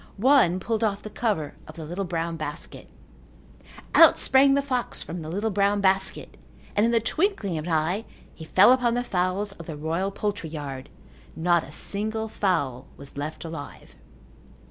One 0.17 0.59
pulled 0.59 0.83
off 0.83 1.03
the 1.03 1.11
cover 1.11 1.53
of 1.67 1.75
the 1.75 1.85
little 1.85 2.05
brown 2.05 2.35
basket. 2.35 2.89
Out 3.93 4.17
sprang 4.17 4.55
the 4.55 4.63
fox 4.63 5.03
from 5.03 5.21
the 5.21 5.29
little 5.29 5.51
brown 5.51 5.79
basket 5.79 6.37
and 6.75 6.83
in 6.87 6.91
the 6.91 6.99
twinkling 6.99 7.59
of 7.59 7.65
an 7.67 7.71
eye 7.71 8.05
he 8.33 8.43
fell 8.43 8.71
upon 8.71 8.95
the 8.95 9.03
fowls 9.03 9.51
of 9.51 9.67
the 9.67 9.77
royal 9.77 10.09
poultry 10.09 10.49
yard. 10.49 10.89
Not 11.35 11.63
a 11.63 11.71
single 11.71 12.27
fowl 12.27 12.87
was 12.97 13.15
left 13.15 13.45
alive. 13.45 13.93